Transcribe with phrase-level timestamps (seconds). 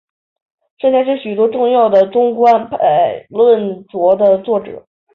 [0.79, 4.87] 圣天是许多重要的中观派论着的作者。